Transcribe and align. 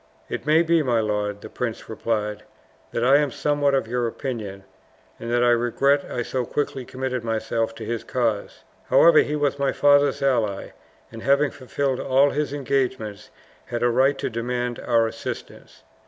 "It 0.29 0.47
may 0.47 0.63
be, 0.63 0.81
my 0.81 0.99
lord," 0.99 1.41
the 1.41 1.47
prince 1.49 1.87
replied, 1.87 2.41
"that 2.91 3.03
I 3.05 3.17
am 3.17 3.29
somewhat 3.29 3.75
of 3.75 3.87
your 3.87 4.07
opinion, 4.07 4.63
and 5.19 5.29
that 5.31 5.43
I 5.43 5.51
regret 5.51 6.03
I 6.09 6.23
so 6.23 6.43
quickly 6.43 6.85
committed 6.85 7.23
myself 7.23 7.75
to 7.75 7.85
his 7.85 8.03
cause. 8.03 8.63
However, 8.87 9.19
he 9.19 9.35
was 9.35 9.59
my 9.59 9.71
father's 9.71 10.23
ally, 10.23 10.69
and 11.11 11.21
having 11.21 11.51
fulfilled 11.51 11.99
all 11.99 12.31
his 12.31 12.51
engagements 12.51 13.29
had 13.65 13.83
a 13.83 13.91
right 13.91 14.17
to 14.17 14.29
demand 14.31 14.79
our 14.79 15.05
assistance. 15.05 15.83